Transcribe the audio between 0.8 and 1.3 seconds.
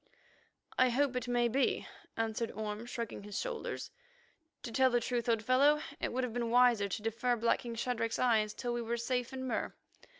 hope it